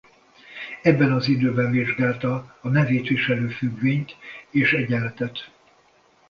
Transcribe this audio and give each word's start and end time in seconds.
Ebben 0.81 1.11
az 1.11 1.27
időben 1.27 1.71
vizsgálta 1.71 2.57
a 2.61 2.67
nevét 2.69 3.07
viselő 3.07 3.47
függvényt 3.47 4.15
és 4.49 4.73
egyenletet. 4.73 5.51